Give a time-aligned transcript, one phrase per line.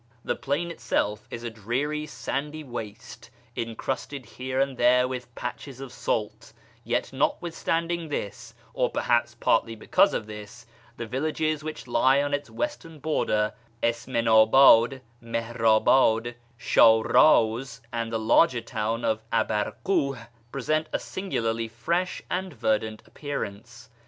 [0.25, 5.93] The plain itself is a dreary, sandy waste, encrusted here and there with patches of
[5.93, 10.65] salt; yet notwithstanding this (or perhaps partly because of this),
[10.97, 13.53] the villages which lie on its western border—
[13.83, 20.17] Isminabad, Mihrabiid, Sharaz, and the larger town of Abarkuh—
[20.51, 23.91] present a singularly fresh and verdant appearance.